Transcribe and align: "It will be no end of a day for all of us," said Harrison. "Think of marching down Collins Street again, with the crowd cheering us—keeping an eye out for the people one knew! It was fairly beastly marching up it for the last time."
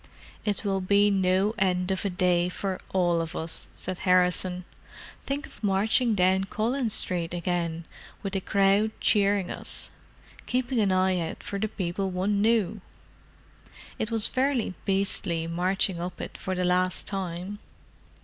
"It 0.45 0.65
will 0.65 0.81
be 0.81 1.11
no 1.11 1.53
end 1.59 1.91
of 1.91 2.03
a 2.03 2.09
day 2.09 2.49
for 2.49 2.79
all 2.91 3.21
of 3.21 3.35
us," 3.35 3.67
said 3.75 3.99
Harrison. 3.99 4.65
"Think 5.27 5.45
of 5.45 5.63
marching 5.63 6.15
down 6.15 6.45
Collins 6.45 6.95
Street 6.95 7.35
again, 7.35 7.85
with 8.23 8.33
the 8.33 8.41
crowd 8.41 8.89
cheering 8.99 9.51
us—keeping 9.51 10.79
an 10.79 10.91
eye 10.91 11.19
out 11.19 11.43
for 11.43 11.59
the 11.59 11.67
people 11.67 12.09
one 12.09 12.41
knew! 12.41 12.81
It 13.99 14.09
was 14.09 14.25
fairly 14.25 14.73
beastly 14.85 15.45
marching 15.45 16.01
up 16.01 16.19
it 16.19 16.35
for 16.35 16.55
the 16.55 16.65
last 16.65 17.05
time." 17.05 17.59